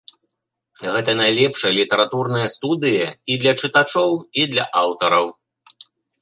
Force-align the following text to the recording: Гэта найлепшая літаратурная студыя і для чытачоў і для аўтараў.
Гэта 0.93 1.11
найлепшая 1.19 1.71
літаратурная 1.79 2.47
студыя 2.55 3.07
і 3.35 3.37
для 3.45 3.53
чытачоў 3.61 4.09
і 4.41 4.49
для 4.55 4.65
аўтараў. 4.83 5.27